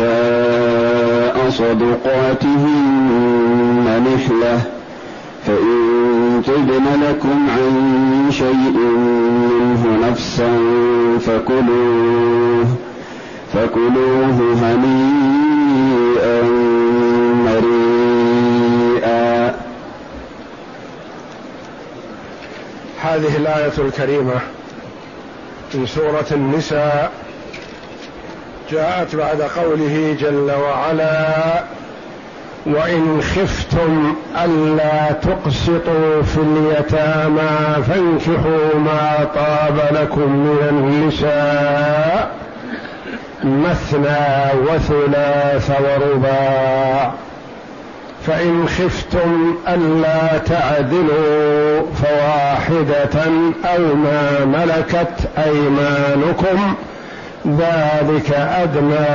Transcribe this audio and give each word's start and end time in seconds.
النساء 0.00 1.50
صدقاتهن 1.50 3.06
نحلة 4.14 4.60
فإن 5.46 6.42
تبن 6.46 7.02
لكم 7.02 7.50
عن 7.50 7.72
شيء 8.30 8.76
منه 8.76 10.08
نفسا 10.08 10.50
فكلوه 11.20 12.66
فكلوه 13.54 14.54
هنيئا 14.62 16.42
مريئا. 17.44 19.26
هذه 23.00 23.36
الآية 23.36 23.72
الكريمة 23.78 24.40
من 25.74 25.86
سورة 25.86 26.26
النساء. 26.32 27.25
جاءت 28.70 29.16
بعد 29.16 29.42
قوله 29.42 30.16
جل 30.20 30.50
وعلا 30.62 31.26
وإن 32.66 33.22
خفتم 33.22 34.14
ألا 34.44 35.12
تقسطوا 35.12 36.22
في 36.22 36.38
اليتامى 36.38 37.84
فانكحوا 37.88 38.78
ما 38.78 39.28
طاب 39.34 39.80
لكم 40.02 40.30
من 40.32 40.58
النساء 40.70 42.30
مثنى 43.44 44.60
وثلاث 44.66 45.70
ورباع. 45.80 47.12
فإن 48.26 48.68
خفتم 48.68 49.54
ألا 49.68 50.38
تعدلوا 50.38 51.82
فواحدة 52.02 53.24
أو 53.64 53.94
ما 53.94 54.44
ملكت 54.44 55.28
أيمانكم 55.38 56.74
ذلك 57.46 58.30
أدنى 58.32 59.06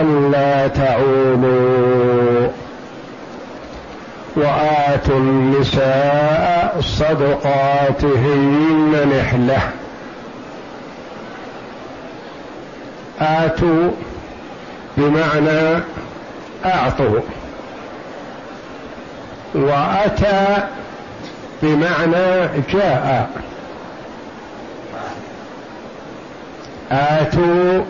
ألا 0.00 0.68
تعولوا. 0.68 2.48
وآتوا 4.36 5.16
النساء 5.16 6.76
صدقاتهن 6.80 8.12
نحلة. 9.18 9.60
آتوا 13.20 13.90
بمعنى 14.96 15.82
أعطوا. 16.64 17.20
وأتى 19.54 20.56
بمعنى 21.62 22.48
جاء. 22.72 23.30
آتوا 26.92 27.84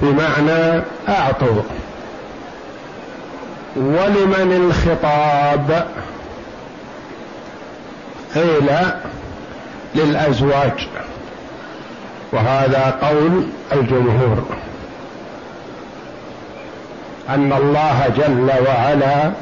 بمعنى 0.00 0.82
أعطوا. 1.08 1.62
ولمن 3.76 4.70
الخطاب؟ 4.70 5.86
قيل 8.34 8.70
للأزواج. 9.94 10.88
وهذا 12.32 12.98
قول 13.02 13.46
الجمهور. 13.72 14.44
أن 17.28 17.52
الله 17.52 18.08
جل 18.16 18.50
وعلا 18.66 19.32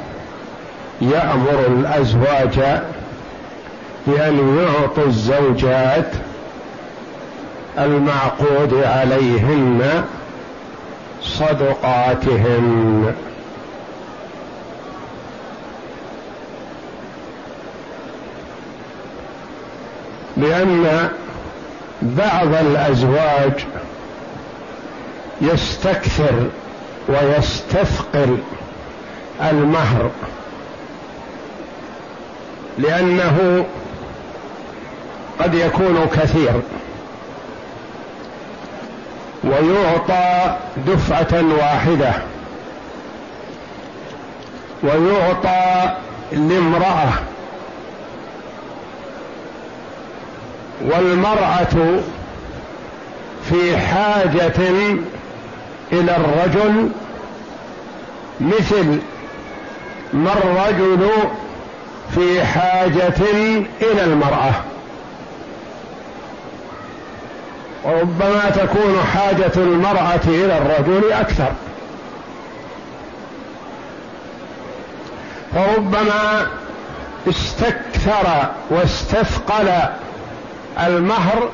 يأمر 1.01 1.65
الأزواج 1.67 2.81
بأن 4.07 4.57
يعطوا 4.59 5.05
الزوجات 5.05 6.11
المعقود 7.77 8.73
عليهن 8.73 10.03
صدقاتهن. 11.21 13.13
لأن 20.37 21.09
بعض 22.01 22.53
الأزواج 22.55 23.65
يستكثر 25.41 26.49
ويستثقل 27.07 28.37
المهر 29.41 30.09
لأنه 32.77 33.65
قد 35.39 35.53
يكون 35.53 36.05
كثير. 36.13 36.61
ويعطى 39.53 40.57
دفعة 40.87 41.43
واحدة. 41.59 42.13
ويعطى 44.83 45.91
لامرأة. 46.31 47.09
والمرأة 50.81 51.99
في 53.49 53.77
حاجة 53.77 54.53
إلى 55.91 56.15
الرجل 56.17 56.89
مثل 58.41 58.99
ما 60.13 60.33
الرجل 60.33 61.09
في 62.15 62.45
حاجة 62.45 63.13
إلى 63.81 64.03
المرأة. 64.03 64.72
وربما 67.83 68.49
تكون 68.55 69.03
حاجة 69.13 69.51
المرأة 69.57 70.21
إلى 70.27 70.57
الرجل 70.57 71.11
أكثر. 71.11 71.51
فربما 75.55 76.47
استكثر 77.29 78.49
واستثقل 78.69 79.69
المهر 80.85 81.49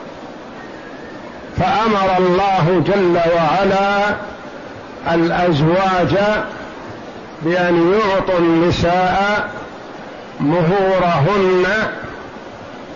فأمر 1.57 2.17
الله 2.17 2.84
جل 2.88 3.19
وعلا 3.35 4.16
الأزواج 5.13 6.16
بأن 7.41 7.94
يعطوا 7.94 8.40
النساء 8.40 9.50
مهورهن 10.40 11.66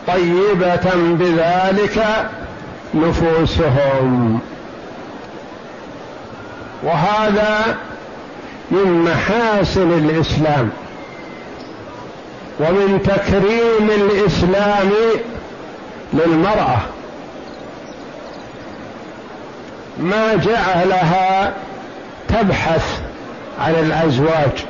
طيبة 0.07 0.91
بذلك 0.95 2.05
نفوسهم. 2.96 4.40
وهذا 6.84 7.78
من 8.72 9.04
محاسن 9.04 9.92
الإسلام. 9.92 10.70
ومن 12.59 13.00
تكريم 13.04 13.90
الإسلام 13.90 14.92
للمرأة. 16.14 16.78
ما 19.98 20.36
جعلها 20.36 21.54
تبحث 22.30 23.00
عن 23.60 23.75
الأزواج. 23.75 24.66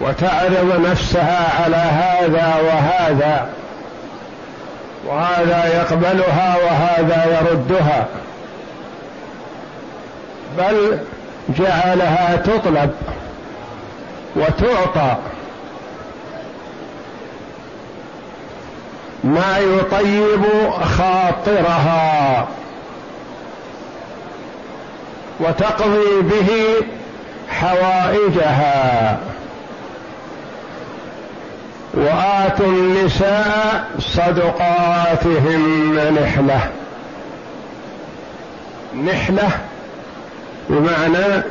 وتعرض 0.00 0.86
نفسها 0.90 1.62
على 1.64 1.76
هذا 1.76 2.56
وهذا. 2.60 3.48
وهذا 5.08 5.66
يقبلها 5.66 6.56
وهذا 6.56 7.40
يردها. 7.40 8.06
بل 10.58 10.98
جعلها 11.48 12.36
تطلب 12.36 12.94
وتعطى. 14.36 15.16
ما 19.24 19.58
يطيب 19.58 20.42
خاطرها. 20.98 22.46
وتقضي 25.40 26.22
به 26.22 26.50
حوائجها. 27.48 29.18
وآتوا 31.96 32.66
النساء 32.66 33.90
صدقاتهن 33.98 35.58
نحلة. 36.22 36.70
نحلة 39.04 39.50
بمعنى 40.68 41.42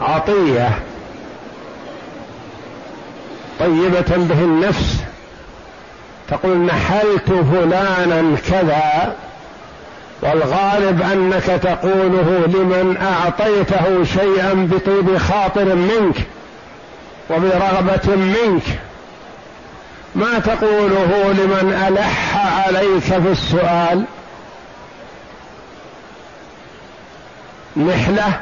عطية. 0.00 0.70
طيبة 3.60 4.16
به 4.16 4.38
النفس 4.38 4.96
تقول 6.28 6.58
نحلت 6.58 7.30
فلانا 7.52 8.36
كذا 8.50 9.16
والغالب 10.22 11.02
أنك 11.02 11.44
تقوله 11.62 12.46
لمن 12.46 12.96
أعطيته 12.96 14.04
شيئا 14.04 14.68
بطيب 14.72 15.18
خاطر 15.18 15.74
منك 15.74 16.16
وبرغبة 17.30 18.16
منك. 18.16 18.62
ما 20.14 20.38
تقوله 20.38 21.32
لمن 21.32 21.86
ألح 21.88 22.36
عليك 22.66 23.02
في 23.02 23.32
السؤال؟ 23.32 24.04
نحلة 27.76 28.40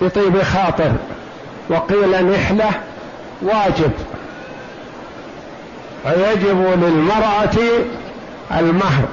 بطيب 0.00 0.42
خاطر 0.42 0.92
وقيل 1.68 2.30
نحلة 2.30 2.70
واجب. 3.42 3.92
فيجب 6.02 6.82
للمرأة 6.82 7.84
المهر. 8.50 9.08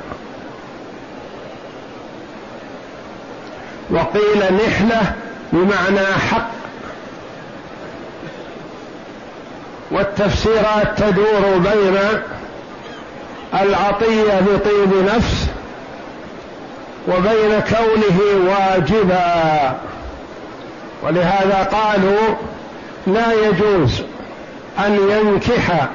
وقيل 3.89 4.55
نحلة 4.65 5.15
بمعنى 5.53 6.05
حق. 6.31 6.60
والتفسيرات 9.91 10.97
تدور 10.97 11.57
بين 11.57 11.97
العطية 13.53 14.39
بطيب 14.41 15.15
نفس 15.15 15.47
وبين 17.07 17.59
كونه 17.69 18.49
واجبا. 18.51 19.75
ولهذا 21.03 21.69
قالوا 21.71 22.35
لا 23.07 23.33
يجوز 23.33 24.01
أن 24.79 24.93
ينكح 25.09 25.88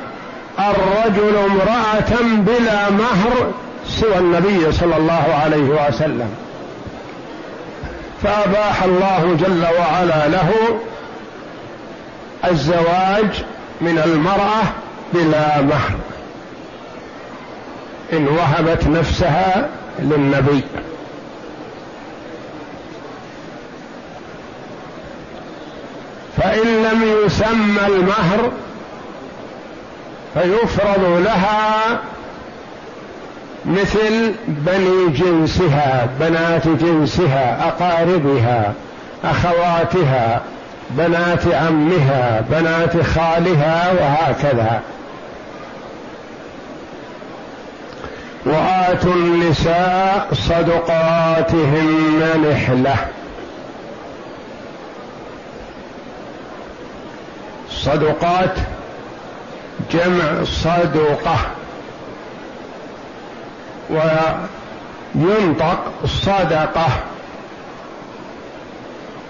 الرجل 0.58 1.37
امرأة 1.37 2.22
بلا 2.22 2.90
مهر 2.90 3.52
سوى 3.88 4.19
النبي 4.19 4.72
صلى 4.72 4.96
الله 4.96 5.40
عليه 5.44 5.88
وسلم. 5.88 6.34
فأباح 8.22 8.82
الله 8.82 9.37
جل 9.40 9.66
وعلا 9.78 10.28
له 10.28 10.50
الزواج 12.50 13.44
من 13.81 13.99
المرأة 14.06 14.62
بلا 15.14 15.62
مهر 15.62 15.94
إن 18.12 18.28
وهبت 18.28 18.87
نفسها 18.87 19.69
للنبي. 19.99 20.62
فإن 26.37 26.67
لم 26.67 27.02
يسمى 27.25 27.87
المهر 27.87 28.52
فيفرض 30.34 31.23
لها 31.25 32.00
مثل 33.64 34.34
بني 34.49 35.08
جنسها 35.08 36.08
بنات 36.20 36.69
جنسها 36.69 37.69
أقاربها 37.69 38.73
أخواتها. 39.25 40.43
بنات 40.91 41.47
عمها 41.47 42.44
بنات 42.50 43.03
خالها 43.03 43.93
وهكذا. 43.93 44.81
وآتوا 48.47 49.12
النساء 49.12 50.29
صدقاتهن 50.33 52.21
نحلة. 52.50 52.97
صدقات 57.71 58.55
جمع 59.93 60.44
صدقة. 60.44 61.38
وينطق 65.15 65.93
صدقة. 66.06 66.88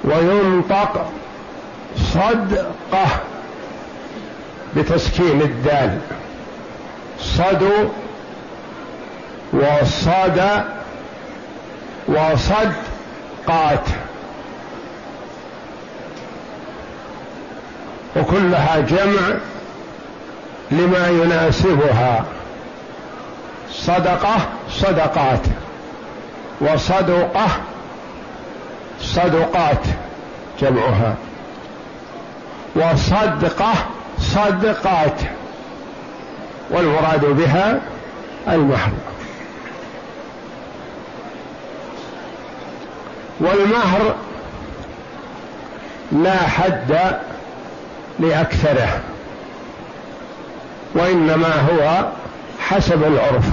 وينطق 0.05 1.07
صدقة 1.97 3.07
بتسكين 4.77 5.41
الدال. 5.41 5.99
صدو 7.21 7.89
وصد 9.53 10.65
وصدقات. 12.09 13.87
وكلها 18.17 18.81
جمع 18.81 19.37
لما 20.71 21.09
يناسبها. 21.09 22.25
صدقة 23.73 24.37
صدقات. 24.71 25.43
وصدقة 26.61 27.47
صدقات 29.01 29.87
جمعها. 30.61 31.15
وصدقة 32.77 33.73
صدقات 34.19 35.21
والمراد 36.71 37.25
بها 37.25 37.81
المهر. 38.49 38.91
والمهر 43.41 44.15
لا 46.13 46.37
حد 46.37 47.17
لأكثره 48.19 49.01
وإنما 50.95 51.55
هو 51.71 52.09
حسب 52.61 53.05
العرف. 53.05 53.45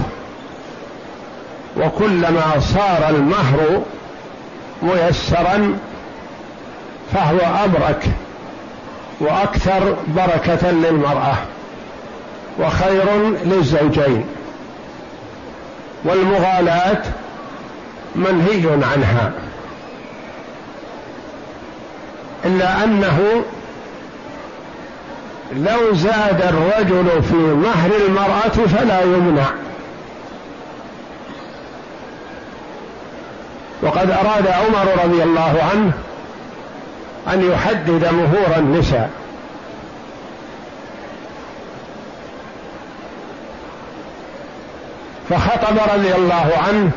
وكلما 1.76 2.60
صار 2.60 3.08
المهر 3.10 3.82
ميسرا 4.82 5.78
فهو 7.12 7.38
ابرك 7.64 8.04
وأكثر 9.20 9.96
بركة 10.08 10.70
للمرأة 10.70 11.34
وخير 12.60 13.04
للزوجين. 13.44 14.26
والمغالاة 16.04 17.02
منهي 18.14 18.68
عنها. 18.72 19.32
إلا 22.44 22.84
أنه 22.84 23.44
لو 25.52 25.94
زاد 25.94 26.42
الرجل 26.42 27.22
في 27.22 27.36
مهر 27.36 27.90
المرأة 28.06 28.66
فلا 28.66 29.00
يمنع. 29.02 29.46
وقد 33.82 34.10
أراد 34.10 34.46
عمر 34.46 35.04
رضي 35.04 35.22
الله 35.22 35.68
عنه 35.72 35.92
أن 37.32 37.50
يحدد 37.52 38.04
مهور 38.12 38.58
النساء. 38.58 39.10
فخطب 45.30 45.76
رضي 45.94 46.14
الله 46.14 46.50
عنه 46.68 46.90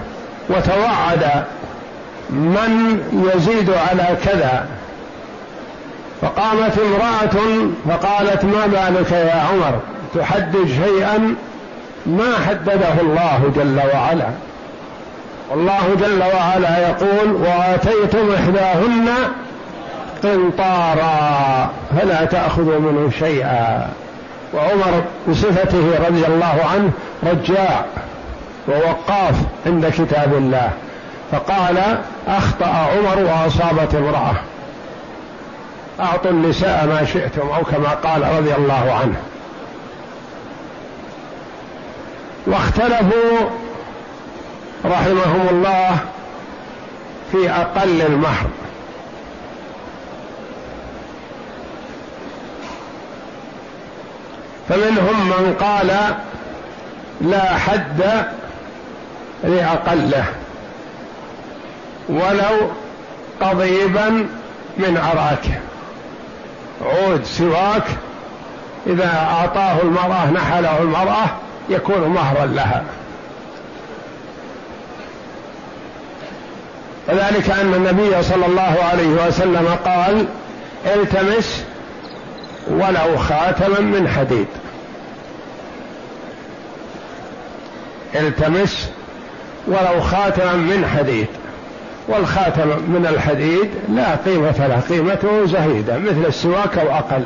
وتوعد 0.50 1.44
من 2.30 3.02
يزيد 3.36 3.70
على 3.70 4.18
كذا. 4.26 4.66
فقامت 6.22 6.80
امرأة 6.80 7.68
فقالت 7.90 8.46
ما 8.46 8.68
بالك 8.68 9.12
يا 9.12 9.42
عمر؟ 9.52 9.80
تحدد 10.16 10.68
شيئا 10.68 11.36
ما 12.06 12.34
حدده 12.48 13.02
الله 13.02 13.52
جل 13.56 13.82
وعلا. 13.94 14.28
والله 15.50 15.96
جل 16.00 16.24
وعلا 16.24 16.90
يقول 16.90 17.32
وآتيتم 17.32 18.34
إحداهن 18.34 19.10
قنطارا 20.24 21.70
فلا 22.00 22.26
تأخذوا 22.26 22.80
منه 22.80 23.12
شيئا. 23.20 23.90
وعمر 24.54 25.04
بصفته 25.28 26.08
رضي 26.08 26.26
الله 26.26 26.66
عنه 26.74 26.92
رجاع 27.24 27.86
ووقاف 28.68 29.36
عند 29.66 29.90
كتاب 29.90 30.34
الله 30.34 30.72
فقال 31.32 31.98
أخطأ 32.28 32.66
عمر 32.66 33.24
وأصابت 33.24 33.96
امرأة. 33.96 34.36
أعطوا 36.00 36.32
النساء 36.32 36.86
ما 36.88 37.06
شئتم 37.06 37.48
أو 37.48 37.64
كما 37.64 37.90
قال 37.90 38.22
رضي 38.38 38.56
الله 38.56 39.00
عنه. 39.02 39.16
واختلفوا 42.48 43.50
رحمهم 44.86 45.48
الله 45.52 45.98
في 47.32 47.50
أقل 47.50 48.02
المهر. 48.02 48.48
فمنهم 54.70 55.30
من 55.30 55.56
قال 55.60 56.16
لا 57.22 57.58
حد 57.58 58.04
لأقله 59.44 60.26
ولو 62.10 62.72
قضيبا 63.42 64.10
من 64.78 64.98
عراك 64.98 65.62
عود 66.82 67.24
سواك. 67.24 67.84
إذا 68.88 69.28
أعطاه 69.32 69.82
المرأة 69.82 70.32
نحله 70.32 70.82
المرأة 70.82 71.26
يكون 71.70 72.02
مهرا 72.08 72.46
لها. 72.46 72.84
وذلك 77.08 77.50
أن 77.50 77.74
النبي 77.74 78.24
صلى 78.24 78.46
الله 78.46 78.78
عليه 78.92 79.28
وسلم 79.28 79.78
قال 79.86 80.26
التمس 80.86 81.64
ولو 82.70 83.18
خاتما 83.18 83.80
من 83.80 84.08
حديد. 84.08 84.48
التمس 88.16 88.90
ولو 89.68 90.02
خاتما 90.02 90.54
من 90.54 90.86
حديد. 90.98 91.28
والخاتم 92.08 92.68
من 92.68 93.08
الحديد 93.10 93.70
لا 93.90 94.16
قيمة 94.16 94.68
له 94.68 94.82
قيمته 94.90 95.46
زهيدة 95.46 95.98
مثل 95.98 96.26
السواك 96.28 96.78
أو 96.78 96.92
أقل. 96.92 97.24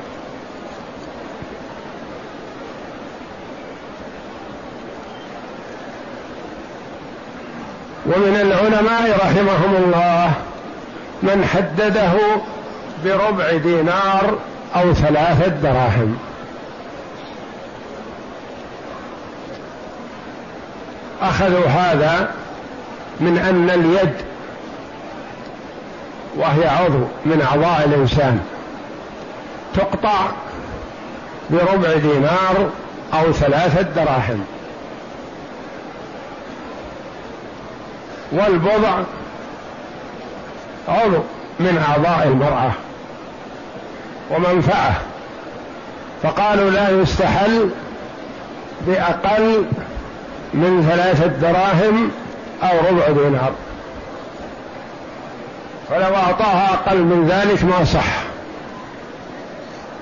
ومن 8.05 8.35
العلماء 8.41 9.19
رحمهم 9.19 9.75
الله 9.75 10.31
من 11.23 11.45
حدده 11.45 12.11
بربع 13.05 13.51
دينار 13.51 14.37
أو 14.75 14.93
ثلاثة 14.93 15.47
دراهم. 15.47 16.17
أخذوا 21.21 21.67
هذا 21.67 22.31
من 23.19 23.37
أن 23.37 23.69
اليد 23.69 24.13
وهي 26.35 26.67
عضو 26.67 27.05
من 27.25 27.41
أعضاء 27.41 27.85
الإنسان. 27.85 28.39
تقطع 29.73 30.27
بربع 31.49 31.93
دينار 31.93 32.69
أو 33.13 33.31
ثلاثة 33.31 33.81
دراهم. 33.81 34.45
والبضع 38.31 39.03
عضو 40.87 41.19
من 41.59 41.85
أعضاء 41.89 42.27
المرأة. 42.27 42.71
ومنفعه. 44.29 45.01
فقالوا 46.23 46.69
لا 46.69 46.89
يستحل 46.89 47.69
بأقل 48.87 49.65
من 50.53 50.87
ثلاثة 50.91 51.27
دراهم 51.27 52.11
أو 52.63 52.77
ربع 52.89 53.07
دينار. 53.07 53.51
فلو 55.89 56.15
أعطاها 56.15 56.73
أقل 56.73 56.97
من 56.97 57.27
ذلك 57.27 57.63
ما 57.63 57.85
صح. 57.85 58.23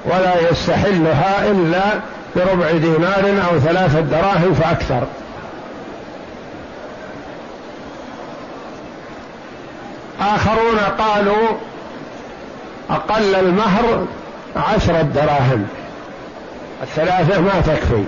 ولا 0.05 0.49
يستحلها 0.51 1.51
إلا 1.51 1.81
بربع 2.35 2.71
دينار 2.71 3.49
أو 3.51 3.59
ثلاثة 3.59 3.99
دراهم 3.99 4.53
فأكثر. 4.53 5.03
آخرون 10.21 10.79
قالوا 10.99 11.47
أقل 12.89 13.35
المهر 13.35 14.05
عشرة 14.55 15.01
دراهم 15.01 15.67
الثلاثة 16.83 17.41
ما 17.41 17.61
تكفي. 17.61 18.03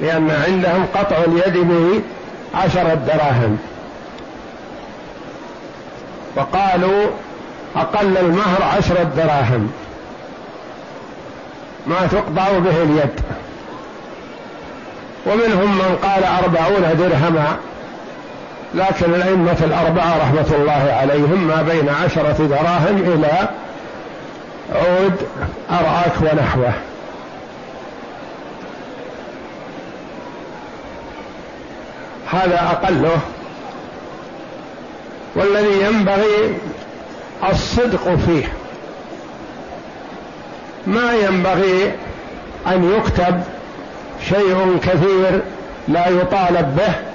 لأن 0.00 0.30
عندهم 0.30 0.86
قطع 0.94 1.16
اليد 1.16 1.68
بعشرة 2.54 2.94
دراهم 2.94 3.58
وقالوا 6.36 7.06
أقل 7.76 8.16
المهر 8.16 8.62
عشرة 8.62 9.02
دراهم 9.16 9.72
ما 11.86 12.06
تقطع 12.06 12.58
به 12.58 12.82
اليد. 12.82 13.20
ومنهم 15.26 15.78
من 15.78 15.98
قال 16.02 16.24
أربعون 16.24 16.96
درهما. 16.98 17.56
لكن 18.74 19.14
الأئمة 19.14 19.56
الأربعة 19.60 20.18
رحمة 20.18 20.56
الله 20.56 20.96
عليهم 21.00 21.46
ما 21.48 21.62
بين 21.62 21.88
عشرة 21.88 22.46
دراهم 22.46 22.96
إلى 22.96 23.48
عود 24.72 25.16
أرعاك 25.70 26.12
ونحوه. 26.20 26.72
هذا 32.30 32.60
أقله. 32.72 33.18
والذي 35.34 35.82
ينبغي 35.84 36.58
الصدق 37.50 38.14
فيه. 38.26 38.52
ما 40.86 41.14
ينبغي 41.14 41.92
أن 42.66 42.92
يكتب 42.96 43.42
شيء 44.28 44.78
كثير 44.82 45.42
لا 45.88 46.08
يطالب 46.08 46.76
به. 46.76 47.05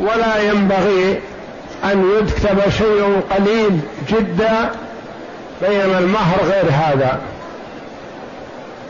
ولا 0.00 0.42
ينبغي 0.42 1.20
أن 1.84 2.12
يكتب 2.18 2.70
شيء 2.78 3.20
قليل 3.30 3.80
جدا 4.08 4.70
بينما 5.62 5.98
المهر 5.98 6.36
غير 6.44 6.64
هذا. 6.72 7.18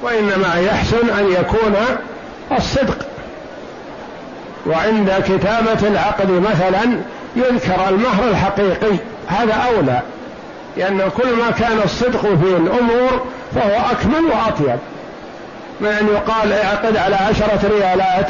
وإنما 0.02 0.54
يحسن 0.60 1.10
أن 1.18 1.32
يكون 1.32 1.76
الصدق. 2.58 3.06
وعند 4.66 5.12
كتابة 5.26 5.88
العقد 5.88 6.30
مثلا 6.30 7.00
يذكر 7.36 7.88
المهر 7.88 8.24
الحقيقي 8.30 8.96
هذا 9.28 9.54
أولى 9.54 10.00
لأن 10.76 11.10
كل 11.16 11.32
ما 11.32 11.50
كان 11.50 11.80
الصدق 11.84 12.20
في 12.20 12.56
الأمور 12.56 13.26
فهو 13.54 13.90
أكمل 13.92 14.24
وأطيب. 14.24 14.78
من 15.80 15.88
أن 15.88 16.06
يقال 16.06 16.52
اعقد 16.52 16.96
على 16.96 17.16
عشرة 17.16 17.60
ريالات 17.68 18.26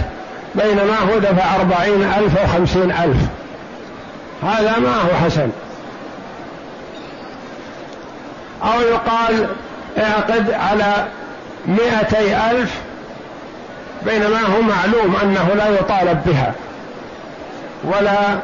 بينما 0.54 0.98
هو 0.98 1.18
دفع 1.18 1.56
أربعين 1.56 2.02
ألف 2.02 2.38
أو 2.38 2.46
خمسين 2.46 2.92
ألف. 2.92 3.16
هذا 4.42 4.78
ما 4.78 4.94
هو 4.96 5.24
حسن. 5.24 5.50
أو 8.62 8.80
يقال 8.80 9.48
اعقد 9.98 10.50
على 10.50 11.06
مئتي 11.66 12.36
ألف 12.50 12.74
بينما 14.06 14.40
هو 14.40 14.62
معلوم 14.62 15.16
أنه 15.22 15.48
لا 15.54 15.68
يطالب 15.68 16.22
بها. 16.26 16.54
ولا 17.84 18.38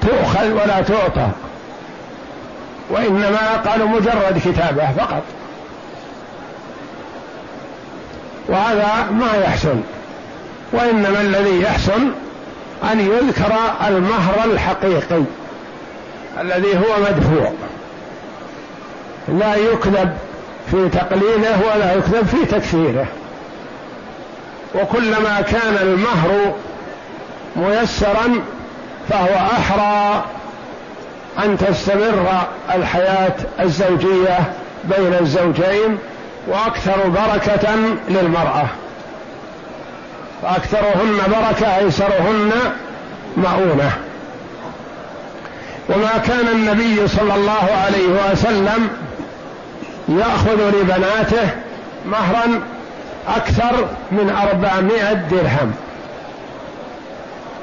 تؤخذ 0.00 0.50
ولا 0.50 0.82
تعطى. 0.82 1.28
وإنما 2.90 3.56
قالوا 3.66 3.88
مجرد 3.88 4.42
كتابة 4.44 4.92
فقط. 4.98 5.22
وهذا 8.48 9.10
ما 9.10 9.36
يحسن. 9.44 9.82
وإنما 10.72 11.20
الذي 11.20 11.62
يحسن 11.62 12.10
أن 12.92 13.00
يذكر 13.00 13.52
المهر 13.88 14.34
الحقيقي 14.44 15.22
الذي 16.40 16.76
هو 16.76 17.00
مدفوع. 17.10 17.52
لا 19.28 19.54
يكذب 19.54 20.16
في 20.70 20.88
تقليله 20.88 21.60
ولا 21.74 21.94
يكذب 21.94 22.26
في 22.26 22.46
تكثيره 22.46 23.06
وكلما 24.74 25.40
كان 25.40 25.78
المهر 25.82 26.54
ميسرا 27.56 28.42
فهو 29.08 29.36
أحرى 29.36 30.24
أن 31.44 31.58
تستمر 31.58 32.26
الحياة 32.74 33.34
الزوجية 33.60 34.38
بين 34.84 35.14
الزوجين 35.20 35.98
وأكثر 36.48 37.08
بركة 37.08 37.74
للمرأة. 38.08 38.66
فاكثرهن 40.42 41.18
بركة 41.26 41.76
ايسرهن 41.76 42.50
مؤونة. 43.36 43.90
وما 45.88 46.18
كان 46.26 46.48
النبي 46.48 47.08
صلى 47.08 47.34
الله 47.34 47.68
عليه 47.84 48.32
وسلم 48.32 48.88
يأخذ 50.08 50.80
لبناته 50.80 51.50
مهرا 52.06 52.60
أكثر 53.28 53.88
من 54.12 54.36
أربعمائة 54.48 55.12
درهم. 55.12 55.74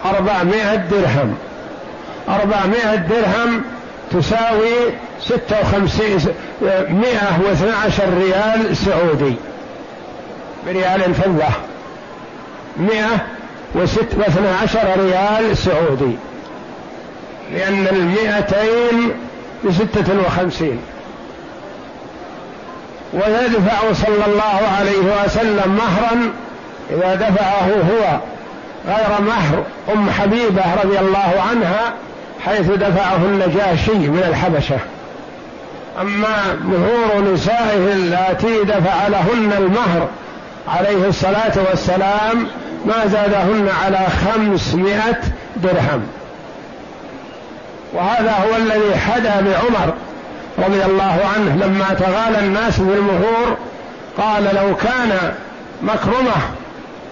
أربعمائة 0.06 0.76
درهم. 0.76 1.38
أربعمائة 2.30 2.96
درهم 2.96 3.62
تساوي 4.12 4.74
ستة 5.22 5.62
وخمسين 5.62 6.20
مئة 6.90 7.40
واثنى 7.46 7.72
عشر 7.72 8.10
ريال 8.18 8.78
سعودي. 8.78 9.36
بريال 10.66 11.14
فضة. 11.14 11.50
مئة 12.78 13.26
وست 13.76 14.08
واثنى 14.18 14.48
عشر 14.64 15.00
ريال 15.00 15.58
سعودي. 15.58 16.16
لأن 17.54 17.88
المئتين 17.88 19.12
بستة 19.66 20.20
وخمسين. 20.26 20.80
ويدفع 23.14 23.94
صلى 23.94 24.26
الله 24.28 24.60
عليه 24.80 25.24
وسلم 25.26 25.78
مهرا 25.78 26.32
إذا 26.90 27.16
دفعه 27.16 27.68
هو 27.68 28.20
غير 28.88 29.22
مهر 29.22 29.64
أم 29.94 30.10
حبيبة 30.10 30.64
رضي 30.84 31.00
الله 31.00 31.44
عنها 31.50 31.94
حيث 32.46 32.68
دفعه 32.68 33.16
النجاشي 33.16 33.98
من 33.98 34.24
الحبشة. 34.30 34.78
أما 36.02 36.60
مهور 36.64 37.34
نسائه 37.34 37.94
اللاتي 37.94 38.64
دفع 38.64 39.08
لهن 39.08 39.54
المهر 39.58 40.08
عليه 40.68 41.08
الصلاة 41.08 41.54
والسلام 41.70 42.48
ما 42.86 43.08
زادهن 43.08 43.70
على 43.84 44.00
خمسمائة 44.26 45.22
درهم. 45.56 46.04
وهذا 47.94 48.32
هو 48.32 48.56
الذي 48.56 48.96
حدا 48.96 49.42
بعمر 49.42 49.94
رضي 50.60 50.86
الله 50.86 51.20
عنه 51.36 51.66
لما 51.66 51.94
تغالى 51.94 52.40
الناس 52.40 52.74
في 52.74 52.82
المهور 52.82 53.58
قال 54.18 54.44
لو 54.44 54.76
كان 54.76 55.34
مكرمة 55.82 56.36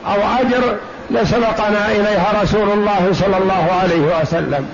أو 0.07 0.41
أجر 0.41 0.75
لسبقنا 1.11 1.91
إليها 1.91 2.33
رسول 2.43 2.69
الله 2.69 3.09
صلى 3.13 3.37
الله 3.37 3.67
عليه 3.81 4.21
وسلم. 4.21 4.65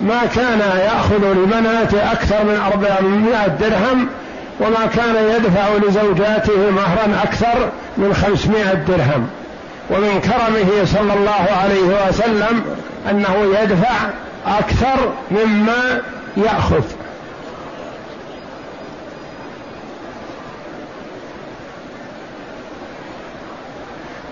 ما 0.00 0.20
كان 0.34 0.60
يأخذ 0.60 1.32
لبناته 1.32 2.12
أكثر 2.12 2.44
من 2.44 2.60
أربعمائة 2.72 3.46
درهم 3.46 4.08
وما 4.60 4.86
كان 4.96 5.14
يدفع 5.36 5.68
لزوجاته 5.88 6.70
مهرا 6.70 7.22
أكثر 7.24 7.68
من 7.96 8.14
خمسمائة 8.14 8.74
درهم. 8.74 9.28
ومن 9.90 10.20
كرمه 10.20 10.84
صلى 10.84 11.14
الله 11.14 11.46
عليه 11.62 12.08
وسلم 12.08 12.64
أنه 13.10 13.58
يدفع 13.60 13.94
أكثر 14.46 15.12
مما 15.30 16.02
يأخذ. 16.36 16.84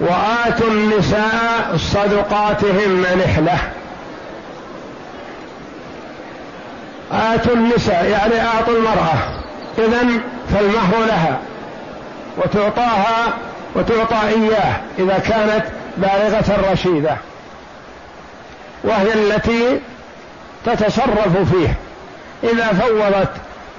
وآتوا 0.00 0.71
النساء 0.71 1.76
صدقاتهن 1.76 3.04
نحلة. 3.25 3.59
آتوا 7.12 7.54
النساء 7.54 8.04
يعني 8.04 8.47
أعطوا 8.47 8.76
المرأة. 8.76 9.19
إذا 9.78 10.07
فالمهر 10.54 11.04
لها. 11.07 11.38
وتعطاها 12.38 13.33
وتعطى 13.74 14.28
إياه 14.28 14.80
إذا 14.98 15.18
كانت 15.18 15.64
بالغة 15.96 16.72
رشيدة. 16.72 17.16
وهي 18.84 19.12
التي 19.12 19.80
تتصرف 20.66 21.52
فيه. 21.52 21.74
إذا 22.44 22.66
فوضت 22.66 23.32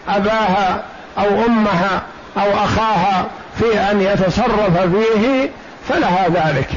أباها 0.10 0.84
أو 1.18 1.46
أمها 1.46 2.02
أو 2.38 2.52
أخاها 2.64 3.28
في 3.60 3.80
أن 3.80 4.02
يتصرف 4.02 4.78
فيه 4.78 5.50
فلها 5.90 6.28
ذلك. 6.30 6.70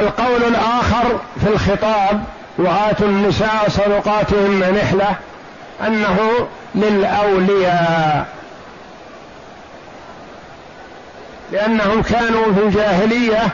القول 0.00 0.42
الآخر 0.48 1.20
في 1.40 1.48
الخطاب 1.48 2.24
وآتوا 2.58 3.06
النساء 3.06 3.64
صدقاتهن 3.68 4.74
نحلة 4.82 5.14
أنه 5.86 6.48
للأولياء. 6.74 8.26
لأنهم 11.54 12.02
كانوا 12.02 12.52
في 12.52 12.62
الجاهلية 12.62 13.48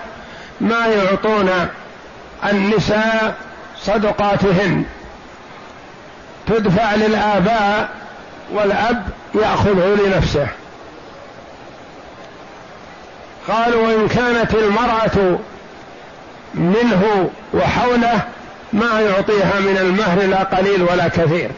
ما 0.61 0.87
يعطون 0.87 1.51
النساء 2.51 3.35
صدقاتهن. 3.83 4.85
تدفع 6.47 6.95
للآباء 6.95 7.89
والأب 8.53 9.07
يأخذه 9.35 9.99
لنفسه. 10.05 10.47
قالوا 13.49 13.87
وإن 13.87 14.09
كانت 14.09 14.55
المرأة 14.55 15.39
منه 16.55 17.31
وحوله 17.55 18.21
ما 18.73 19.01
يعطيها 19.01 19.61
من 19.61 19.79
المهر 19.81 20.23
لا 20.23 20.43
قليل 20.43 20.83
ولا 20.83 21.09
كثير. 21.09 21.51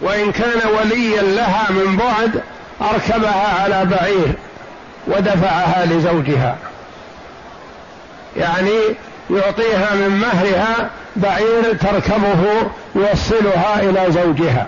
وإن 0.00 0.32
كان 0.32 0.68
وليا 0.78 1.22
لها 1.22 1.70
من 1.70 1.96
بعد 1.96 2.42
أركبها 2.80 3.62
على 3.62 3.84
بعير 3.84 4.32
ودفعها 5.06 5.86
لزوجها. 5.86 6.56
يعني 8.36 8.78
يعطيها 9.30 9.94
من 9.94 10.08
مهرها 10.08 10.90
بعير 11.16 11.76
تركبه 11.80 12.70
يوصلها 12.94 13.80
إلى 13.80 14.12
زوجها. 14.12 14.66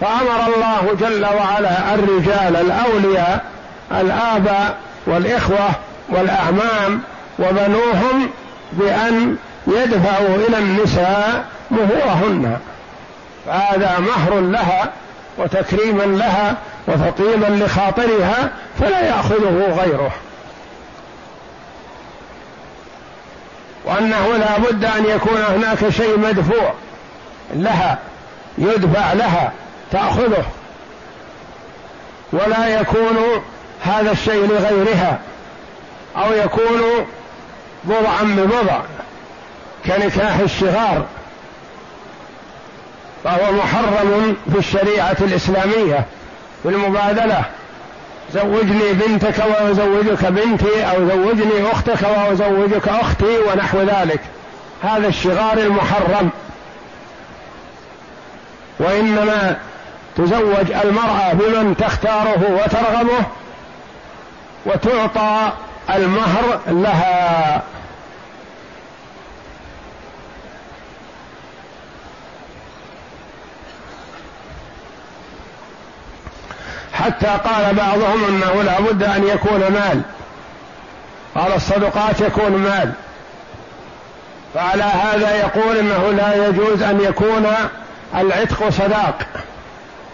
فأمر 0.00 0.54
الله 0.56 0.96
جل 1.00 1.24
وعلا 1.24 1.94
الرجال 1.94 2.56
الأولياء 2.56 3.44
الآباء 3.92 4.78
والإخوة 5.06 5.68
والأعمام 6.08 7.00
وبنوهم 7.38 8.30
بأن 8.72 9.36
يدفعوا 9.66 10.36
إلى 10.48 10.58
النساء 10.58 11.44
مهورهن. 11.70 12.58
فهذا 13.46 13.98
مهر 13.98 14.40
لها 14.40 14.92
وتكريما 15.38 16.02
لها 16.02 16.56
وتطيبا 16.88 17.64
لخاطرها 17.64 18.50
فلا 18.80 19.00
يأخذه 19.00 19.82
غيره. 19.82 20.12
وأنه 23.84 24.36
لا 24.36 24.58
بد 24.58 24.84
أن 24.84 25.04
يكون 25.04 25.38
هناك 25.48 25.88
شيء 25.88 26.18
مدفوع 26.18 26.74
لها 27.54 27.98
يدفع 28.58 29.12
لها 29.12 29.52
تأخذه. 29.92 30.44
ولا 32.32 32.80
يكون 32.80 33.42
هذا 33.82 34.12
الشيء 34.12 34.46
لغيرها 34.46 35.18
أو 36.16 36.32
يكون 36.32 37.06
بضعا 37.84 38.22
ببضع 38.22 38.80
كنكاح 39.86 40.38
الشغار 40.38 41.04
فهو 43.24 43.52
محرم 43.52 44.36
في 44.52 44.58
الشريعة 44.58 45.16
الإسلامية 45.20 46.04
في 46.62 46.68
المبادلة. 46.68 47.44
زوجني 48.34 48.92
بنتك 48.92 49.34
وأزوجك 49.38 50.24
بنتي 50.24 50.84
أو 50.84 51.08
زوجني 51.08 51.72
أختك 51.72 52.02
وأزوجك 52.02 52.88
أختي 52.88 53.38
ونحو 53.38 53.78
ذلك. 53.78 54.20
هذا 54.82 55.08
الشغار 55.08 55.58
المحرم. 55.58 56.30
وإنما 58.78 59.56
تزوج 60.16 60.72
المرأة 60.84 61.32
بمن 61.32 61.76
تختاره 61.78 62.60
وترغبه 62.64 63.24
وتعطى 64.66 65.52
المهر 65.94 66.60
لها. 66.66 67.62
حتى 76.94 77.26
قال 77.26 77.74
بعضهم 77.74 78.24
أنه 78.28 78.62
لا 78.62 78.80
بد 78.80 79.02
أن 79.02 79.28
يكون 79.28 79.60
مال. 79.60 80.00
قال 81.34 81.52
الصدقات 81.52 82.20
يكون 82.20 82.52
مال. 82.52 82.92
فعلى 84.54 84.82
هذا 84.82 85.36
يقول 85.36 85.76
إنه 85.76 86.12
لا 86.12 86.48
يجوز 86.48 86.82
أن 86.82 87.00
يكون 87.00 87.46
العتق 88.16 88.68
صداق. 88.68 89.18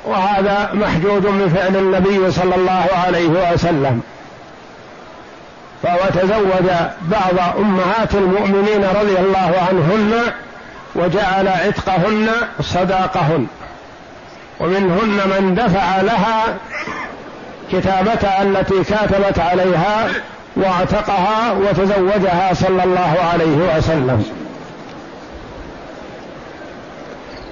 وهذا 0.04 0.70
محجوج 0.72 1.26
من 1.26 1.52
فعل 1.56 1.76
النبي 1.76 2.30
صلى 2.30 2.54
الله 2.54 2.86
عليه 3.06 3.52
وسلم. 3.52 4.02
فهو 5.82 5.98
تزوج 6.14 6.70
بعض 7.02 7.56
أمهات 7.58 8.14
المؤمنين 8.14 8.84
رضي 8.84 9.18
الله 9.18 9.66
عنهن 9.68 10.32
وجعل 10.94 11.48
عتقهن 11.48 12.28
صداقهن. 12.60 13.46
ومنهن 14.60 15.20
من 15.26 15.54
دفع 15.54 16.00
لها 16.00 16.56
كتابتها 17.72 18.42
التي 18.42 18.84
كاتبت 18.84 19.38
عليها 19.38 20.08
واعتقها 20.56 21.52
وتزوجها 21.52 22.50
صلى 22.54 22.84
الله 22.84 23.16
عليه 23.32 23.76
وسلم. 23.76 24.24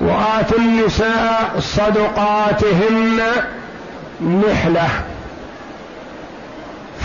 وآتوا 0.01 0.59
النساء 0.59 1.51
صدقاتهن 1.59 3.21
نحلة. 4.21 4.89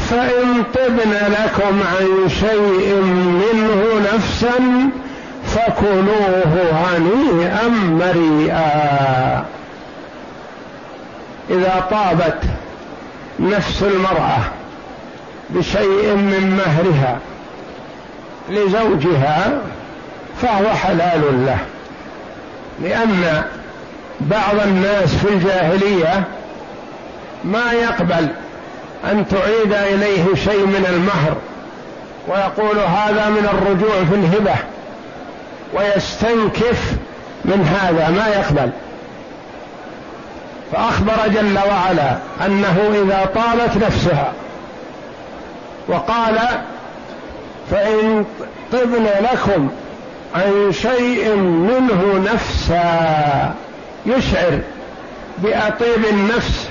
فإن 0.10 0.64
طبن 0.74 1.12
لكم 1.12 1.80
عن 2.00 2.30
شيء 2.30 2.96
منه 3.44 4.02
نفسا 4.14 4.90
فكلوه 5.46 6.72
هنيئا 6.72 7.68
مريئا. 7.68 9.46
إذا 11.50 11.86
طابت 11.92 12.40
نفس 13.40 13.84
المرأة 13.84 14.40
بشيء 15.50 16.16
من 16.16 16.62
مهرها 16.66 17.20
لزوجها 18.50 19.62
فهو 20.42 20.70
حلال 20.70 21.46
له. 21.46 21.58
لأن 22.82 23.44
بعض 24.22 24.68
الناس 24.68 25.16
في 25.16 25.30
الجاهلية 25.30 26.24
ما 27.44 27.72
يقبل 27.72 28.28
أن 29.12 29.26
تعيد 29.28 29.74
إليه 29.74 30.36
شيء 30.36 30.66
من 30.66 30.86
المهر 30.90 31.36
ويقول 32.28 32.80
هذا 32.80 33.30
من 33.30 33.50
الرجوع 33.54 34.04
في 34.10 34.16
الهبة 34.16 34.56
ويستنكف 35.74 36.94
من 37.46 37.78
هذا 37.82 38.10
ما 38.10 38.28
يقبل. 38.28 38.72
فأخبر 40.74 41.28
جل 41.28 41.58
وعلا 41.70 42.18
أنه 42.46 42.90
إذا 43.04 43.30
طالت 43.36 43.84
نفسها 43.86 44.34
وقال 45.88 46.40
فإن 47.72 48.26
طبن 48.72 49.08
لكم 49.32 49.70
عن 50.36 50.72
شيء 50.72 51.36
منه 51.36 52.30
نفسا 52.34 53.54
يشعر 54.06 54.60
بأطيب 55.38 56.06
النفس 56.12 56.70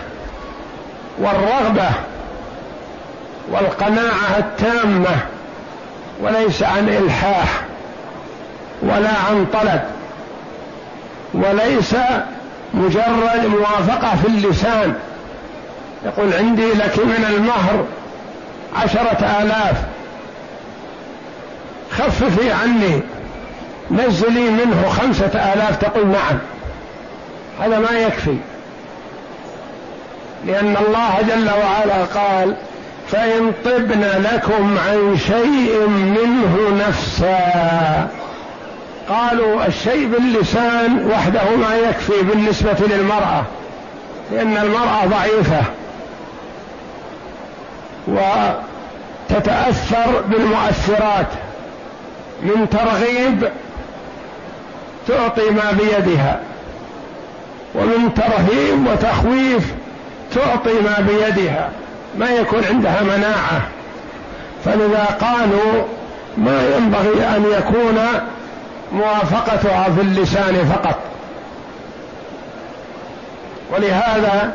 والرغبة 1.19 1.91
والقناعة 3.51 4.39
التامة 4.39 5.17
وليس 6.23 6.63
عن 6.63 6.89
إلحاح 6.89 7.63
ولا 8.83 9.11
عن 9.29 9.47
طلب 9.53 9.81
وليس 11.35 11.95
مجرد 12.75 13.47
موافقة 13.47 14.17
في 14.17 14.29
اللسان. 14.29 14.95
يقول 16.05 16.33
عندي 16.33 16.73
لك 16.73 16.99
من 16.99 17.27
المهر 17.37 17.85
عشرة 18.77 19.43
آلاف. 19.43 19.77
خففي 21.91 22.53
عني. 22.53 23.01
نزلي 23.91 24.51
منه 24.51 24.89
خمسة 24.89 25.53
آلاف. 25.53 25.77
تقول 25.77 26.07
نعم. 26.07 26.39
هذا 27.61 27.79
ما 27.79 27.99
يكفي. 27.99 28.37
لأن 30.47 30.77
الله 30.77 31.21
جل 31.29 31.51
وعلا 31.51 32.05
قال 32.05 32.57
فإن 33.09 33.53
طبن 33.65 34.05
لكم 34.33 34.79
عن 34.79 35.17
شيء 35.27 35.89
منه 35.89 36.85
نفسا. 36.89 38.09
قالوا 39.09 39.67
الشيء 39.67 40.07
باللسان 40.07 41.11
وحده 41.11 41.57
ما 41.57 41.77
يكفي 41.77 42.23
بالنسبة 42.23 42.77
للمرأة 42.81 43.45
لأن 44.33 44.57
المرأة 44.57 45.07
ضعيفة. 45.07 45.63
وتتأثر 48.09 50.23
بالمؤثرات. 50.29 51.27
من 52.43 52.71
ترغيب 52.71 53.49
تعطي 55.09 55.51
ما 55.51 55.73
بيدها. 55.73 56.41
ومن 57.75 58.15
ترهيب 58.15 58.87
وتخويف 58.87 59.75
تعطي 60.35 60.81
ما 60.85 61.07
بيدها. 61.09 61.71
ما 62.19 62.31
يكون 62.31 62.65
عندها 62.65 63.03
مناعة. 63.03 63.63
فلذا 64.65 65.05
قالوا 65.21 65.83
ما 66.39 66.77
ينبغي 66.77 67.27
أن 67.37 67.45
يكون 67.59 67.99
موافقتها 68.93 69.85
في 69.97 70.01
اللسان 70.01 70.73
فقط. 70.73 70.99
ولهذا 73.73 74.53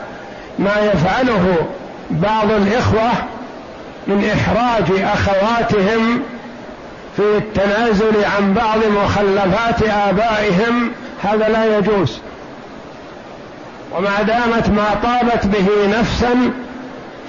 ما 0.59 0.75
يفعله 0.93 1.55
بعض 2.09 2.51
الإخوة 2.51 3.11
من 4.07 4.29
إحراج 4.33 5.01
أخواتهم 5.01 6.21
في 7.17 7.37
التنازل 7.37 8.25
عن 8.37 8.53
بعض 8.53 8.77
مخلفات 9.03 9.83
آبائهم 9.83 10.91
هذا 11.23 11.49
لا 11.49 11.77
يجوز. 11.77 12.19
وما 13.91 14.21
دامت 14.21 14.69
ما 14.69 14.85
طابت 15.03 15.45
به 15.45 15.99
نفسا 15.99 16.51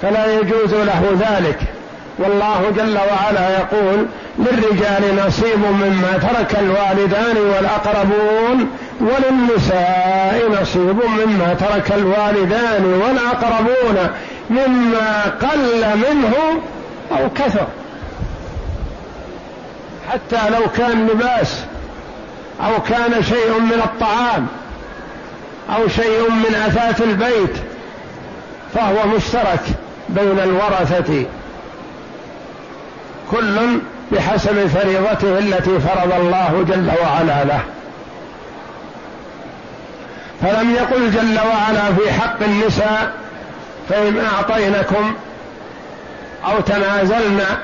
فلا 0.01 0.39
يجوز 0.39 0.73
له 0.73 1.17
ذلك. 1.19 1.78
والله 2.19 2.73
جل 2.77 2.97
وعلا 2.97 3.49
يقول 3.59 4.05
للرجال 4.39 5.25
نصيب 5.27 5.59
مما 5.59 6.19
ترك 6.21 6.59
الوالدان 6.59 7.37
والأقربون 7.37 8.69
وللنساء 9.01 10.61
نصيب 10.61 10.97
مما 11.05 11.53
ترك 11.59 11.91
الوالدان 11.91 12.85
والأقربون 12.85 14.09
مما 14.49 15.23
قل 15.41 15.97
منه 15.97 16.33
أو 17.11 17.29
كثر. 17.35 17.67
حتى 20.11 20.49
لو 20.49 20.69
كان 20.77 21.07
لباس 21.07 21.63
أو 22.61 22.81
كان 22.81 23.23
شيء 23.23 23.59
من 23.59 23.81
الطعام 23.83 24.47
أو 25.75 25.87
شيء 25.87 26.29
من 26.29 26.55
اثاث 26.55 27.01
البيت 27.01 27.55
فهو 28.75 29.07
مشترك 29.15 29.61
بين 30.09 30.39
الورثة 30.39 31.25
كل 33.31 33.79
بحسب 34.11 34.67
فريضته 34.67 35.39
التي 35.39 35.79
فرض 35.79 36.13
الله 36.19 36.65
جل 36.67 36.91
وعلا 37.03 37.43
له. 37.43 37.59
فلم 40.41 40.75
يقل 40.75 41.11
جل 41.11 41.39
وعلا 41.39 41.93
في 41.93 42.13
حق 42.21 42.43
النساء 42.43 43.11
فإن 43.89 44.25
أعطينكم 44.25 45.13
أو 46.45 46.59
تنازلنا 46.59 47.57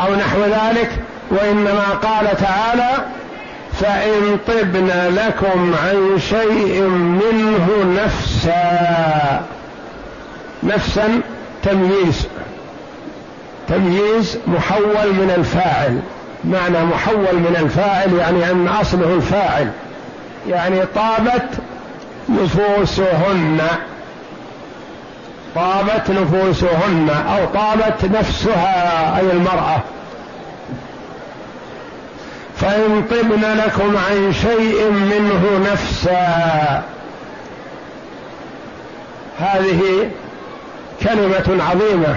أو 0.00 0.14
نحو 0.14 0.40
ذلك 0.40 0.90
وإنما 1.30 1.84
قال 2.02 2.36
تعالى 2.36 2.90
فإن 3.80 4.38
طبن 4.46 4.90
لكم 5.16 5.74
عن 5.84 6.20
شيء 6.30 6.82
منه 7.22 7.94
نفسا. 8.04 9.42
نفسا 10.62 11.20
تمييز. 11.62 12.26
تمييز 13.68 14.38
محول 14.46 15.12
من 15.12 15.34
الفاعل. 15.38 16.00
معنى 16.44 16.84
محول 16.84 17.34
من 17.34 17.56
الفاعل 17.62 18.14
يعني 18.14 18.50
أن 18.50 18.68
أصله 18.68 19.14
الفاعل. 19.14 19.70
يعني 20.48 20.80
طابت 20.94 21.48
نفوسهن. 22.28 23.60
طابت 25.54 26.10
نفوسهن 26.10 27.10
أو 27.10 27.44
طابت 27.60 28.04
نفسها 28.04 29.18
أي 29.18 29.32
المرأة. 29.32 29.80
فإن 32.56 33.04
طبن 33.10 33.42
لكم 33.64 33.96
عن 33.96 34.32
شيء 34.32 34.90
منه 34.90 35.70
نفسا. 35.72 36.82
هذه 39.38 40.10
كلمة 41.02 41.64
عظيمة. 41.70 42.14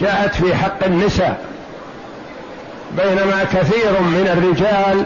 جاءت 0.00 0.34
في 0.34 0.54
حق 0.54 0.84
النساء 0.86 1.38
بينما 2.96 3.44
كثير 3.44 3.90
من 4.00 4.28
الرجال 4.32 5.04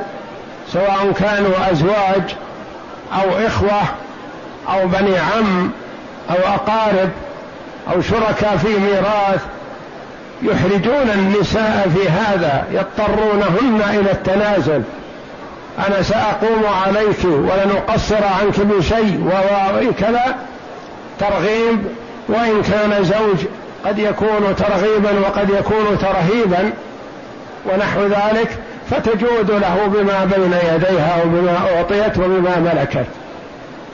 سواء 0.72 1.12
كانوا 1.20 1.70
أزواج 1.70 2.34
أو 3.12 3.46
إخوة 3.46 3.82
أو 4.68 4.88
بني 4.88 5.18
عم 5.18 5.70
أو 6.30 6.54
أقارب 6.54 7.10
أو 7.92 8.02
شركاء 8.02 8.56
في 8.56 8.68
ميراث 8.68 9.40
يحرجون 10.42 11.10
النساء 11.14 11.88
في 11.94 12.08
هذا 12.08 12.64
يضطرونهن 12.72 13.82
إلى 13.90 14.12
التنازل. 14.12 14.82
أنا 15.88 16.02
سأقوم 16.02 16.62
عليك 16.84 17.24
ولن 17.24 17.70
اقصر 17.88 18.24
عنك 18.40 18.60
بشيء 18.60 19.30
وكذا 19.82 20.36
ترغيب 21.20 21.78
وإن 22.28 22.62
كان 22.62 23.04
زوج 23.04 23.46
قد 23.84 23.98
يكون 23.98 24.56
ترغيبا 24.56 25.20
وقد 25.20 25.50
يكون 25.50 25.98
ترهيبا 26.00 26.72
ونحو 27.66 28.02
ذلك 28.06 28.58
فتجود 28.90 29.50
له 29.50 29.86
بما 29.86 30.24
بين 30.24 30.52
يديها 30.74 31.22
وبما 31.24 31.58
أعطيت 31.58 32.18
وبما 32.18 32.58
ملكت. 32.58 33.06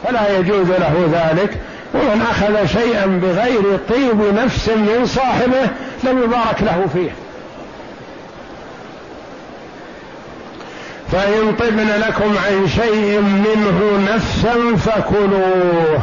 فلا 0.05 0.38
يجوز 0.38 0.68
له 0.68 1.09
ذلك. 1.12 1.57
ومن 1.94 2.26
أخذ 2.31 2.66
شيئا 2.66 3.07
بغير 3.07 3.79
طيب 3.88 4.35
نفس 4.35 4.68
من 4.68 5.07
صاحبه 5.07 5.62
لم 6.05 6.22
يبارك 6.22 6.62
له 6.62 6.87
فيه. 6.92 7.11
فإن 11.12 11.55
طبن 11.59 11.88
لكم 12.09 12.35
عن 12.46 12.68
شيء 12.68 13.20
منه 13.20 14.12
نفسا 14.14 14.76
فكلوه. 14.76 16.00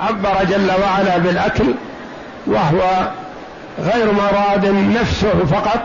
عبر 0.00 0.44
جل 0.50 0.70
وعلا 0.82 1.18
بالأكل 1.18 1.64
وهو 2.46 3.08
غير 3.78 4.12
مراد 4.12 4.66
نفسه 5.00 5.44
فقط 5.52 5.80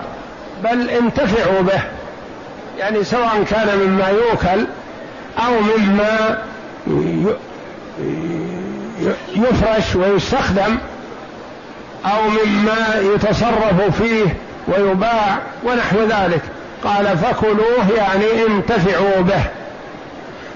بل 0.63 0.89
انتفعوا 0.89 1.61
به 1.61 1.81
يعني 2.79 3.03
سواء 3.03 3.43
كان 3.49 3.79
مما 3.79 4.09
يؤكل 4.09 4.65
أو 5.47 5.53
مما 5.77 6.37
يفرش 9.35 9.95
ويستخدم 9.95 10.77
أو 12.05 12.21
مما 12.29 13.13
يتصرف 13.15 14.01
فيه 14.01 14.35
ويباع 14.67 15.37
ونحو 15.63 15.99
ذلك. 15.99 16.41
قال 16.83 17.17
فكلوه 17.17 17.91
يعني 17.97 18.25
انتفعوا 18.47 19.21
به. 19.21 19.43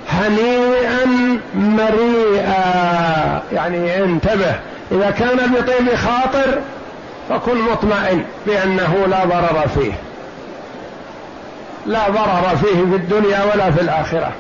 هنيئا 0.09 1.05
مريئا 1.55 2.63
يعني 3.53 4.03
انتبه. 4.03 4.55
إذا 4.91 5.11
كان 5.11 5.53
بطيب 5.53 5.95
خاطر 5.95 6.61
فكن 7.29 7.61
مطمئن 7.61 8.23
بأنه 8.45 9.05
لا 9.09 9.25
ضرر 9.25 9.67
فيه. 9.75 9.91
لا 11.85 12.09
ضرر 12.09 12.57
فيه 12.57 12.75
في 12.75 12.95
الدنيا 12.95 13.43
ولا 13.53 13.71
في 13.71 13.81
الآخرة. 13.81 14.31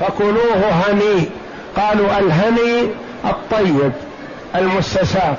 فكلوه 0.00 0.70
هني. 0.86 1.28
قالوا 1.76 2.18
الهني 2.18 2.90
الطيب 3.24 3.92
المستساغ. 4.54 5.34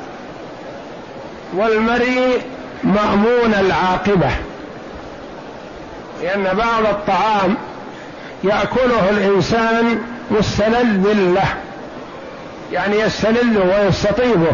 والمريء 1.53 2.41
مأمون 2.83 3.53
العاقبة. 3.59 4.29
لأن 6.21 6.43
بعض 6.43 6.85
الطعام 6.85 7.57
يأكله 8.43 9.09
الإنسان 9.09 10.01
مستلذ 10.31 11.13
له. 11.13 11.62
يعني 12.73 12.99
يستلذه 12.99 13.83
ويستطيبه 13.83 14.51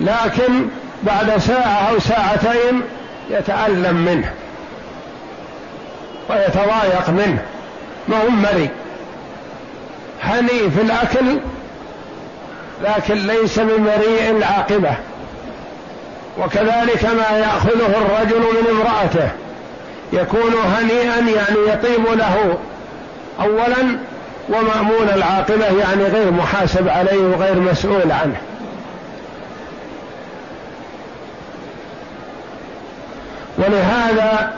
لكن 0.00 0.66
بعد 1.02 1.38
ساعة 1.38 1.90
أو 1.90 1.98
ساعتين 1.98 2.82
يتألم 3.30 3.96
منه 3.96 4.32
ويتضايق 6.30 7.10
منه. 7.10 7.42
ما 8.08 8.16
هو 8.22 8.30
مري؟ 8.30 8.70
هني 10.22 10.70
في 10.70 10.82
الأكل 10.82 11.40
لكن 12.84 13.14
ليس 13.14 13.58
بمريء 13.58 14.30
العاقبة. 14.30 14.94
وكذلك 16.38 17.04
ما 17.04 17.38
يأخذه 17.38 17.86
الرجل 17.86 18.40
من 18.40 18.66
امرأته 18.70 19.28
يكون 20.12 20.54
هنيئا 20.76 21.18
يعني 21.18 21.58
يطيب 21.68 22.18
له. 22.18 22.58
اولا 23.40 23.98
ومأمون 24.48 25.08
العاقبة 25.14 25.64
يعني 25.64 26.04
غير 26.04 26.30
محاسب 26.30 26.88
عليه 26.88 27.22
وغير 27.22 27.60
مسؤول 27.60 28.12
عنه. 28.12 28.36
ولهذا 33.58 34.52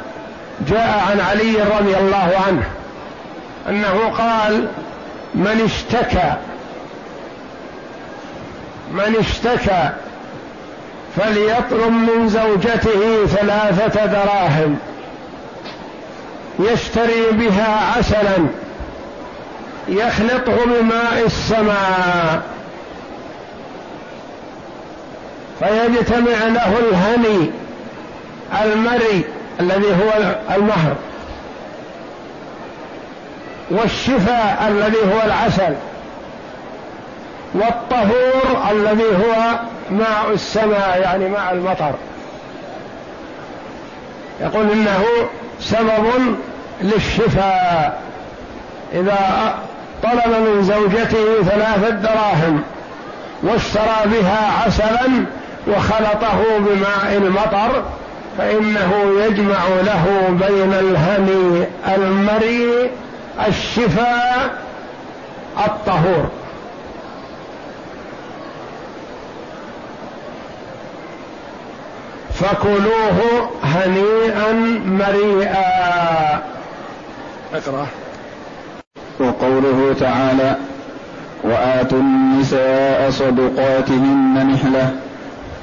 جاء 0.69 1.05
عن 1.11 1.21
علي 1.21 1.55
رضي 1.55 1.97
الله 1.97 2.33
عنه 2.47 2.63
أنه 3.69 4.13
قال 4.19 4.69
من 5.35 5.61
اشتكى 5.65 6.35
من 8.93 9.17
اشتكى 9.19 9.91
فليطلب 11.17 11.93
من 11.93 12.29
زوجته 12.29 13.27
ثلاثة 13.27 14.07
دراهم 14.07 14.79
يشتري 16.59 17.31
بها 17.33 17.97
عسلا 17.99 18.47
يخلطه 19.91 20.65
بماء 20.65 21.23
السماء. 21.27 22.43
فيجتمع 25.59 26.45
له 26.47 26.79
الهني 26.79 27.51
المري 28.63 29.25
الذي 29.61 29.89
هو 29.89 30.35
المهر 30.57 30.95
والشفاء 33.71 34.69
الذي 34.69 34.99
هو 34.99 35.23
العسل 35.25 35.75
والطهور 37.55 38.71
الذي 38.71 39.05
هو 39.05 39.59
ماء 39.91 40.31
السماء 40.33 41.01
يعني 41.01 41.29
ماء 41.29 41.53
المطر. 41.53 41.95
يقول 44.41 44.71
إنه 44.71 45.05
سبب 45.61 46.37
للشفاء. 46.83 48.03
إذا 48.93 49.55
طلب 50.03 50.27
من 50.27 50.63
زوجته 50.63 51.43
ثلاثة 51.43 51.91
دراهم 51.91 52.63
واشترى 53.43 54.01
بها 54.07 54.63
عسلا 54.67 55.27
وخلطه 55.69 56.59
بماء 56.59 57.17
المطر 57.17 57.83
فإنه 58.39 58.93
يجمع 59.25 59.69
له 59.69 60.29
بين 60.29 60.75
الهني 60.75 61.67
المريء 61.97 62.91
الشفاء 63.49 64.59
الطهور. 65.67 66.29
فكلوه 72.35 73.51
هنيئا 73.65 74.53
مريئا. 74.87 76.43
أقرأ. 77.55 77.87
وقوله 79.21 79.95
تعالى 80.01 80.57
وآتوا 81.45 81.99
النساء 81.99 83.11
صدقاتهن 83.11 84.53
نحلة. 84.53 84.91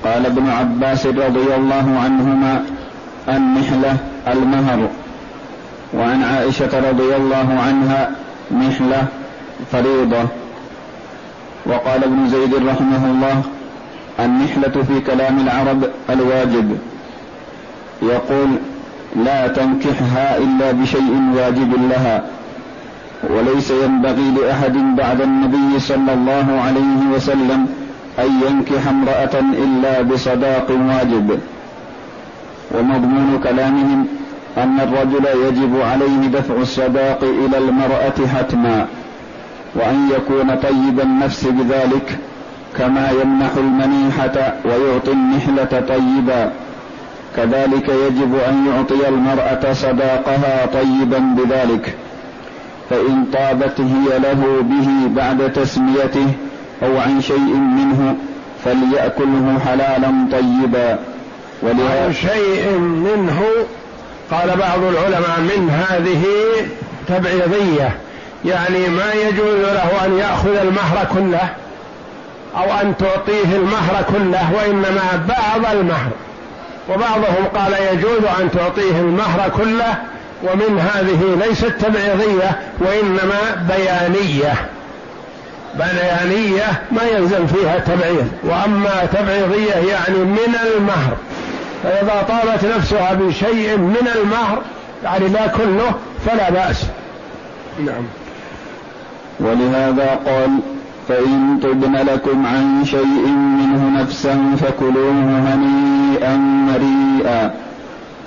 قال 0.04 0.26
ابن 0.26 0.50
عباس 0.50 1.06
رضي 1.06 1.56
الله 1.56 2.00
عنهما 2.04 2.64
النحلة 3.30 3.98
المهر. 4.28 4.88
وعن 5.94 6.24
عائشة 6.24 6.90
رضي 6.90 7.16
الله 7.16 7.48
عنها 7.68 8.12
نحلة 8.52 9.08
فريضة. 9.72 10.24
وقال 11.66 12.04
ابن 12.04 12.30
زيد 12.30 12.56
رحمه 12.56 13.06
الله 13.06 13.42
النحلة 14.20 14.84
في 14.88 15.00
كلام 15.00 15.40
العرب 15.40 15.84
الواجب. 16.10 16.78
يقول 18.02 18.50
لا 19.16 19.48
تنكحها 19.48 20.38
إلا 20.38 20.72
بشيء 20.72 21.32
واجب 21.36 21.90
لها. 21.90 22.24
وليس 23.24 23.72
ينبغي 23.72 24.32
لأحد 24.32 24.74
بعد 24.96 25.22
النبي 25.22 25.80
صلى 25.80 26.14
الله 26.14 26.62
عليه 26.66 27.16
وسلم 27.16 27.68
أن 28.20 28.42
ينكح 28.48 28.88
امرأة 28.88 29.40
إلا 29.64 30.02
بصداق 30.02 30.72
واجب. 30.72 31.40
ومضمون 32.72 33.40
كلامهم 33.44 34.08
أن 34.58 34.80
الرجل 34.80 35.26
يجب 35.48 35.82
عليه 35.82 36.28
دفع 36.28 36.54
الصداق 36.56 37.24
إلى 37.24 37.58
المرأة 37.58 38.28
حتما 38.38 38.86
وأن 39.76 40.10
يكون 40.16 40.56
طيب 40.56 41.00
النفس 41.00 41.46
بذلك 41.46 42.18
كما 42.78 43.10
يمنح 43.22 43.50
المنيحة 43.58 44.54
ويعطي 44.66 45.12
النحلة 45.12 45.84
طيبا. 45.88 46.52
كذلك 47.36 47.90
يجب 47.90 48.36
أن 48.50 48.68
يعطي 48.68 49.08
المرأة 49.08 49.74
صداقها 49.74 50.66
طيبا 50.66 51.20
بذلك. 51.38 51.98
فإن 52.90 53.26
طابت 53.34 53.82
هي 53.82 54.20
له 54.20 54.62
به 54.62 55.16
بعد 55.16 55.54
تسميته 55.54 56.28
أو 56.84 56.98
عن 56.98 57.22
شيء 57.22 57.54
منه 57.54 58.16
فليأكله 58.66 59.60
حلالا 59.66 60.28
طيبا. 60.32 61.00
ولهذا 61.62 62.12
شيء 62.12 62.78
منه 62.80 63.42
قال 64.32 64.48
بعض 64.48 64.80
العلماء 64.84 65.40
من 65.40 65.70
هذه 65.70 66.24
تبعيضية 67.08 67.98
يعني 68.46 68.88
ما 68.90 69.14
يجوز 69.14 69.60
له 69.60 70.06
أن 70.06 70.18
يأخذ 70.18 70.56
المهر 70.56 71.08
كله 71.14 71.50
أو 72.58 72.82
أن 72.82 72.94
تعطيه 72.98 73.56
المهر 73.56 74.04
كله 74.14 74.54
وإنما 74.54 75.26
بعض 75.28 75.76
المهر. 75.76 76.10
وبعضهم 76.90 77.46
قال 77.56 77.74
يجوز 77.94 78.24
أن 78.42 78.52
تعطيه 78.52 79.00
المهر 79.00 79.50
كله 79.58 79.98
ومن 80.44 80.80
هذه 80.80 81.48
ليست 81.48 81.66
تبعيضية 81.66 82.60
وإنما 82.80 83.66
بيانية. 83.70 84.54
بيانية 85.76 86.82
ما 86.92 87.04
يلزم 87.04 87.48
فيها 87.48 87.80
تبعيض 87.80 88.28
وأما 88.44 89.06
تبعيضية 89.14 89.92
يعني 89.92 90.18
من 90.18 90.56
المهر. 90.76 91.18
فإذا 91.84 92.26
طالت 92.30 92.76
نفسها 92.78 93.14
بشيء 93.14 93.78
من 93.78 94.10
المهر 94.16 94.62
يعني 95.04 95.28
لا 95.28 95.48
كله 95.48 95.92
فلا 96.26 96.50
بأس. 96.50 96.84
نعم. 97.86 98.04
ولهذا 99.40 100.20
قال 100.26 100.50
فإن 101.10 101.60
طبن 101.64 101.96
لكم 101.96 102.46
عن 102.46 102.86
شيء 102.86 103.28
منه 103.28 104.02
نفسا 104.02 104.56
فكلوه 104.62 105.12
هنيئا 105.22 106.36
مريئا. 106.38 107.54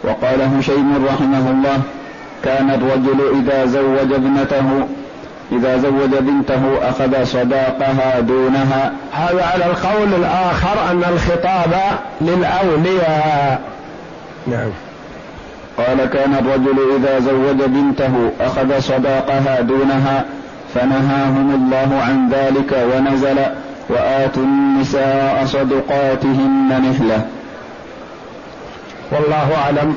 وقال 0.04 0.42
هشيم 0.42 1.06
رحمه 1.06 1.50
الله 1.50 1.82
كان 2.44 2.70
الرجل 2.70 3.20
إذا 3.40 3.66
زوج 3.66 4.12
ابنته 4.12 4.86
إذا 5.52 5.76
زوج 5.76 6.10
بنته 6.20 6.88
أخذ 6.88 7.24
صداقها 7.24 8.20
دونها. 8.20 8.92
هذا 9.12 9.44
على 9.44 9.64
القول 9.66 10.14
الآخر 10.14 10.90
أن 10.90 11.04
الخطاب 11.12 11.74
للأولياء. 12.20 13.60
نعم. 14.46 14.70
قال 15.78 16.04
كان 16.04 16.34
الرجل 16.34 16.76
إذا 16.96 17.18
زوج 17.18 17.62
بنته 17.66 18.30
أخذ 18.40 18.80
صداقها 18.80 19.60
دونها 19.60 20.24
فنهاهم 20.74 21.54
الله 21.54 22.02
عن 22.02 22.28
ذلك 22.30 22.86
ونزل 22.94 23.36
وآتوا 23.88 24.42
النساء 24.42 25.44
صدقاتهن 25.46 26.90
نحلة. 26.90 27.26
والله 29.12 29.56
أعلم. 29.64 29.96